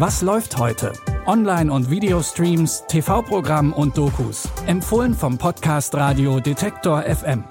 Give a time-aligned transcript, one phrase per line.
[0.00, 0.94] Was läuft heute?
[1.26, 4.48] Online- und Videostreams, TV-Programm und Dokus.
[4.64, 7.44] Empfohlen vom Podcast Radio Detektor FM.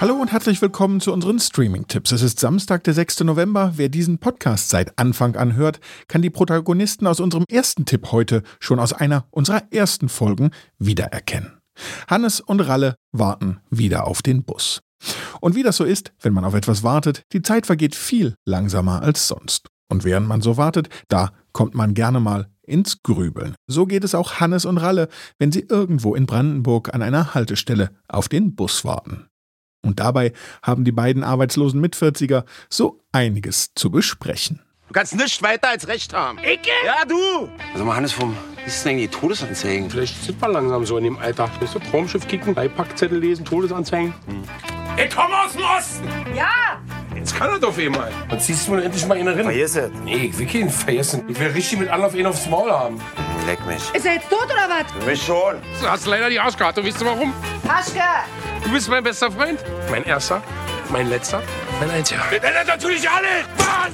[0.00, 2.12] Hallo und herzlich willkommen zu unseren Streaming-Tipps.
[2.12, 3.24] Es ist Samstag, der 6.
[3.24, 3.72] November.
[3.74, 8.44] Wer diesen Podcast seit Anfang an hört, kann die Protagonisten aus unserem ersten Tipp heute
[8.60, 11.58] schon aus einer unserer ersten Folgen wiedererkennen.
[12.06, 14.85] Hannes und Ralle warten wieder auf den Bus.
[15.40, 19.02] Und wie das so ist, wenn man auf etwas wartet, die Zeit vergeht viel langsamer
[19.02, 19.68] als sonst.
[19.88, 23.54] Und während man so wartet, da kommt man gerne mal ins Grübeln.
[23.66, 27.90] So geht es auch Hannes und Ralle, wenn sie irgendwo in Brandenburg an einer Haltestelle
[28.08, 29.28] auf den Bus warten.
[29.82, 30.32] Und dabei
[30.62, 34.60] haben die beiden arbeitslosen Mitvierziger so einiges zu besprechen.
[34.88, 36.38] Du kannst nicht weiter als Recht haben.
[36.38, 36.70] Icke?
[36.84, 37.48] Ja, du!
[37.72, 39.90] Also mal Hannes, vom, wie ist denn eigentlich die Todesanzeigen?
[39.90, 41.50] Vielleicht sind wir langsam so in dem Alter.
[41.58, 44.14] Willst du Traumschiff kicken, Beipackzettel lesen, Todesanzeigen?
[44.26, 44.75] Hm.
[44.98, 46.08] Ich komme aus dem Osten!
[46.34, 46.80] Ja!
[47.14, 48.10] Jetzt kann er doch eh mal.
[48.30, 49.44] Dann ziehst du mir endlich mal einen rein.
[49.44, 49.90] Vergiss es.
[50.04, 51.24] Nee, ich will keinen vergessen.
[51.28, 52.98] Ich will richtig mit Anlauf einen aufs Maul haben.
[53.46, 53.82] Leck mich.
[53.94, 55.06] Ist er jetzt tot oder was?
[55.06, 55.56] Mich schon.
[55.82, 56.82] Du hast leider die Arschkarte.
[56.82, 57.34] Weißt du warum?
[57.62, 58.00] Paschke!
[58.64, 59.58] Du bist mein bester Freund.
[59.90, 60.42] Mein erster,
[60.90, 61.42] mein letzter,
[61.78, 62.22] mein einziger.
[62.66, 63.44] Natürlich alle!
[63.58, 63.92] Mann!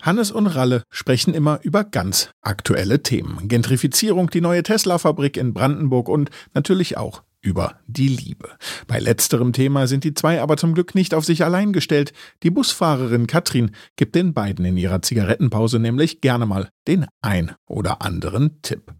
[0.00, 3.46] Hannes und Ralle sprechen immer über ganz aktuelle Themen.
[3.48, 8.50] Gentrifizierung, die neue Tesla-Fabrik in Brandenburg und natürlich auch über die Liebe.
[8.86, 12.12] Bei letzterem Thema sind die zwei aber zum Glück nicht auf sich allein gestellt.
[12.42, 18.00] Die Busfahrerin Katrin gibt den beiden in ihrer Zigarettenpause nämlich gerne mal den ein oder
[18.02, 18.94] anderen Tipp.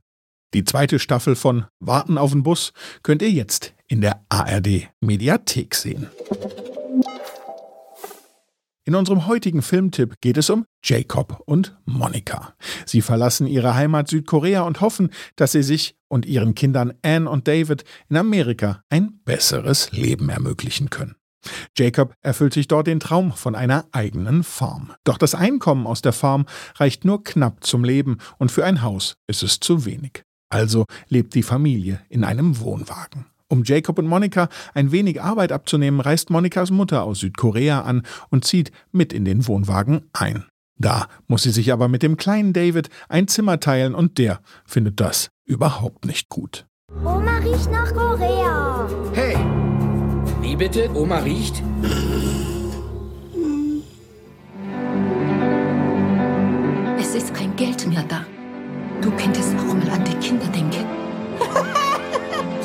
[0.55, 5.75] Die zweite Staffel von Warten auf den Bus könnt ihr jetzt in der ARD Mediathek
[5.75, 6.09] sehen.
[8.85, 12.55] In unserem heutigen Filmtipp geht es um Jacob und Monika.
[12.85, 17.47] Sie verlassen ihre Heimat Südkorea und hoffen, dass sie sich und ihren Kindern Anne und
[17.47, 21.15] David in Amerika ein besseres Leben ermöglichen können.
[21.79, 24.93] Jacob erfüllt sich dort den Traum von einer eigenen Farm.
[25.05, 29.15] Doch das Einkommen aus der Farm reicht nur knapp zum Leben und für ein Haus
[29.29, 30.25] ist es zu wenig.
[30.49, 33.27] Also lebt die Familie in einem Wohnwagen.
[33.53, 38.47] Um Jacob und Monika ein wenig Arbeit abzunehmen, reist Monikas Mutter aus Südkorea an und
[38.47, 40.47] zieht mit in den Wohnwagen ein.
[40.79, 45.01] Da muss sie sich aber mit dem kleinen David ein Zimmer teilen und der findet
[45.01, 46.65] das überhaupt nicht gut.
[47.05, 48.89] Oma riecht nach Korea.
[49.13, 49.37] Hey!
[50.41, 50.91] Wie bitte?
[50.95, 51.63] Oma riecht?
[56.99, 58.25] Es ist kein Geld mehr da.
[59.03, 61.02] Du könntest auch mal an die Kinder denken.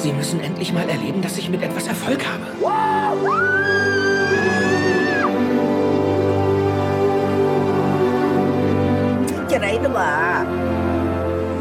[0.07, 2.45] Sie müssen endlich mal erleben, dass ich mit etwas Erfolg habe.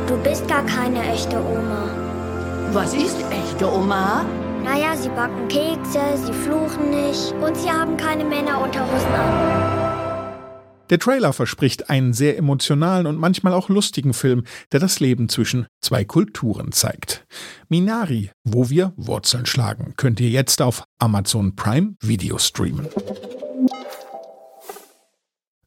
[0.07, 1.91] Du bist gar keine echte Oma.
[2.71, 4.25] Was ist echte Oma?
[4.63, 9.77] Naja, sie backen Kekse, sie fluchen nicht und sie haben keine Männerunterhosen an.
[10.89, 15.67] Der Trailer verspricht einen sehr emotionalen und manchmal auch lustigen Film, der das Leben zwischen
[15.81, 17.25] zwei Kulturen zeigt.
[17.69, 22.88] Minari, wo wir Wurzeln schlagen, könnt ihr jetzt auf Amazon Prime Video streamen.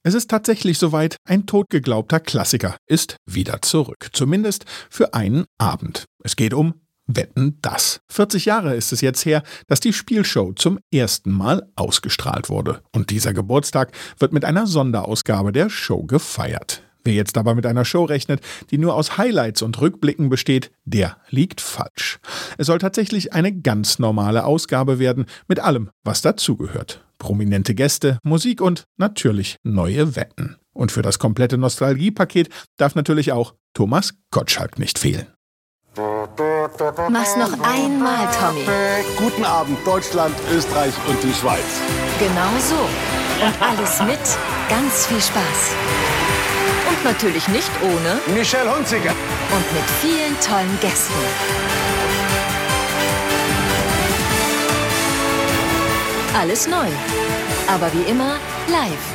[0.02, 6.06] Es ist tatsächlich soweit, ein totgeglaubter Klassiker ist wieder zurück, zumindest für einen Abend.
[6.24, 8.00] Es geht um Wetten das.
[8.10, 12.82] 40 Jahre ist es jetzt her, dass die Spielshow zum ersten Mal ausgestrahlt wurde.
[12.94, 16.84] Und dieser Geburtstag wird mit einer Sonderausgabe der Show gefeiert.
[17.04, 21.18] Wer jetzt aber mit einer Show rechnet, die nur aus Highlights und Rückblicken besteht, der
[21.30, 22.20] liegt falsch.
[22.58, 27.06] Es soll tatsächlich eine ganz normale Ausgabe werden, mit allem, was dazugehört.
[27.18, 30.58] Prominente Gäste, Musik und natürlich neue Wetten.
[30.74, 35.28] Und für das komplette Nostalgiepaket darf natürlich auch Thomas Gottschalk nicht fehlen.
[37.10, 38.66] Mach's noch einmal, Tommy.
[39.18, 41.82] Guten Abend, Deutschland, Österreich und die Schweiz.
[42.20, 43.46] Genau so.
[43.46, 44.20] Und alles mit
[44.70, 46.29] ganz viel Spaß.
[46.90, 49.14] Und natürlich nicht ohne Michelle Hunziker.
[49.52, 51.14] und mit vielen tollen Gästen.
[56.34, 56.88] Alles neu.
[57.68, 58.38] Aber wie immer
[58.68, 59.14] live.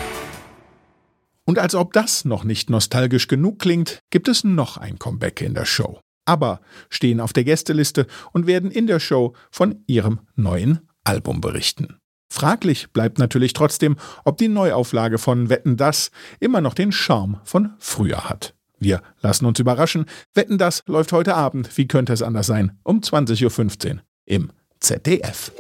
[1.46, 5.54] Und als ob das noch nicht nostalgisch genug klingt, gibt es noch ein Comeback in
[5.54, 6.00] der Show.
[6.26, 6.60] Aber
[6.90, 11.98] stehen auf der Gästeliste und werden in der Show von ihrem neuen Album berichten.
[12.34, 13.94] Fraglich bleibt natürlich trotzdem,
[14.25, 16.10] ob die Neuauflage von Wetten das
[16.40, 18.56] immer noch den Charme von früher hat.
[18.81, 20.06] Wir lassen uns überraschen.
[20.34, 24.50] Wetten das läuft heute Abend, wie könnte es anders sein, um 20.15 Uhr im
[24.81, 25.52] ZDF.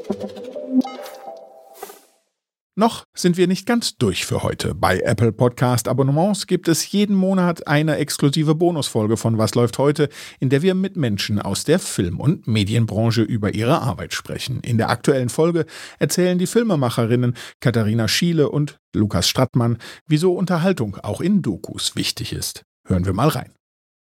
[2.76, 4.74] Noch sind wir nicht ganz durch für heute.
[4.74, 10.08] Bei Apple Podcast Abonnements gibt es jeden Monat eine exklusive Bonusfolge von Was läuft heute,
[10.40, 14.58] in der wir mit Menschen aus der Film- und Medienbranche über ihre Arbeit sprechen.
[14.64, 15.66] In der aktuellen Folge
[16.00, 19.78] erzählen die Filmemacherinnen Katharina Schiele und Lukas Strattmann,
[20.08, 22.64] wieso Unterhaltung auch in Dokus wichtig ist.
[22.88, 23.52] Hören wir mal rein.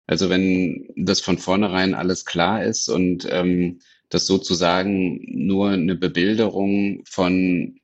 [0.07, 3.77] Also wenn das von vornherein alles klar ist und ähm,
[4.09, 7.79] das sozusagen nur eine Bebilderung von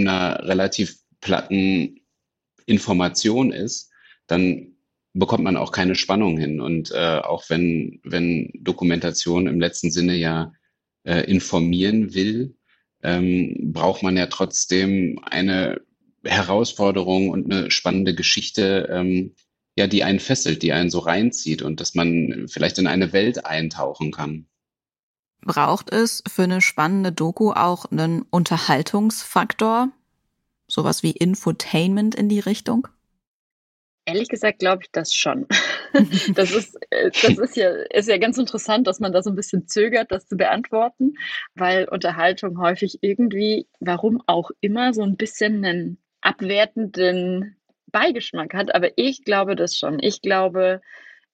[0.00, 2.00] einer relativ platten
[2.66, 3.90] Information ist,
[4.26, 4.74] dann
[5.12, 6.60] bekommt man auch keine Spannung hin.
[6.60, 10.52] Und äh, auch wenn, wenn Dokumentation im letzten Sinne ja
[11.04, 12.56] äh, informieren will,
[13.02, 15.80] ähm, braucht man ja trotzdem eine
[16.24, 19.34] Herausforderung und eine spannende Geschichte, ähm,
[19.76, 23.44] ja, die einen fesselt, die einen so reinzieht und dass man vielleicht in eine Welt
[23.44, 24.46] eintauchen kann.
[25.44, 29.90] Braucht es für eine spannende Doku auch einen Unterhaltungsfaktor?
[30.66, 32.88] Sowas wie Infotainment in die Richtung?
[34.06, 35.46] Ehrlich gesagt glaube ich das schon.
[36.34, 39.36] Das ist, äh, das ist ja, ist ja ganz interessant, dass man da so ein
[39.36, 41.14] bisschen zögert, das zu beantworten,
[41.54, 47.56] weil Unterhaltung häufig irgendwie, warum auch immer, so ein bisschen einen abwertenden
[47.86, 48.74] Beigeschmack hat.
[48.74, 50.00] Aber ich glaube das schon.
[50.00, 50.80] Ich glaube,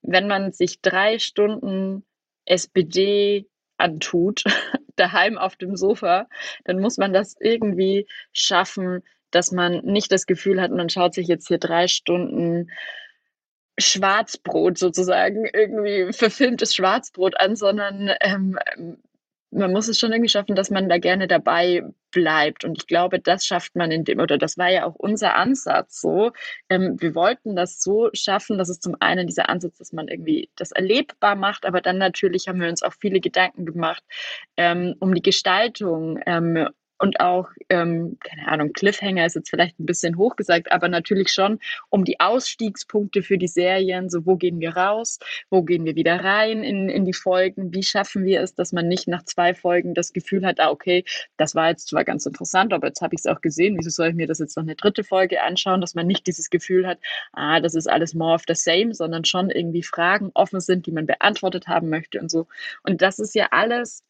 [0.03, 2.05] wenn man sich drei Stunden
[2.45, 3.50] SPD
[3.81, 4.45] antut,
[4.97, 6.29] daheim auf dem Sofa,
[6.65, 11.29] dann muss man das irgendwie schaffen, dass man nicht das Gefühl hat, man schaut sich
[11.29, 12.71] jetzt hier drei Stunden
[13.79, 18.59] Schwarzbrot sozusagen, irgendwie verfilmtes Schwarzbrot an, sondern ähm,
[19.51, 22.65] man muss es schon irgendwie schaffen, dass man da gerne dabei bleibt.
[22.65, 26.01] Und ich glaube, das schafft man in dem, oder das war ja auch unser Ansatz
[26.01, 26.33] so.
[26.69, 30.51] Ähm, wir wollten das so schaffen, dass es zum einen dieser Ansatz, dass man irgendwie
[30.57, 34.03] das erlebbar macht, aber dann natürlich haben wir uns auch viele Gedanken gemacht
[34.57, 36.69] ähm, um die Gestaltung, ähm,
[37.01, 41.59] und auch, ähm, keine Ahnung, Cliffhanger ist jetzt vielleicht ein bisschen hochgesagt, aber natürlich schon
[41.89, 45.19] um die Ausstiegspunkte für die Serien, so wo gehen wir raus,
[45.49, 48.87] wo gehen wir wieder rein in, in die Folgen, wie schaffen wir es, dass man
[48.87, 51.05] nicht nach zwei Folgen das Gefühl hat, ah, okay,
[51.39, 54.09] das war jetzt zwar ganz interessant, aber jetzt habe ich es auch gesehen, wieso soll
[54.09, 56.99] ich mir das jetzt noch eine dritte Folge anschauen, dass man nicht dieses Gefühl hat,
[57.33, 60.93] ah, das ist alles more of the same, sondern schon irgendwie Fragen offen sind, die
[60.93, 62.47] man beantwortet haben möchte und so.
[62.83, 64.03] Und das ist ja alles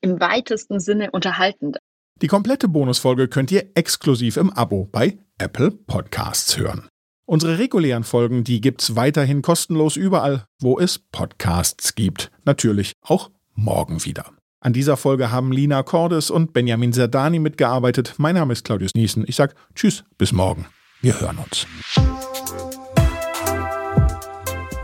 [0.00, 1.78] im weitesten Sinne unterhaltend.
[2.22, 6.88] Die komplette Bonusfolge könnt ihr exklusiv im Abo bei Apple Podcasts hören.
[7.26, 12.30] Unsere regulären Folgen, die gibt's weiterhin kostenlos überall, wo es Podcasts gibt.
[12.46, 14.30] Natürlich auch morgen wieder.
[14.60, 18.14] An dieser Folge haben Lina Cordes und Benjamin Zerdani mitgearbeitet.
[18.16, 19.24] Mein Name ist Claudius Niesen.
[19.26, 20.64] Ich sag Tschüss, bis morgen.
[21.02, 21.66] Wir hören uns.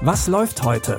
[0.03, 0.99] Was läuft heute?